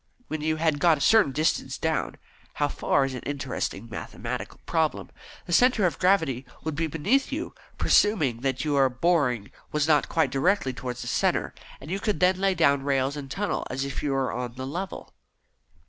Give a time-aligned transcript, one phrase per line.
[0.29, 2.15] When you had got a certain distance down
[2.55, 5.11] how far is an interesting mathematical problem
[5.45, 10.31] the centre of gravity would be beneath you, presuming that your boring was not quite
[10.31, 14.01] directed towards the centre, and you could then lay down rails and tunnel as if
[14.01, 15.13] you were on the level."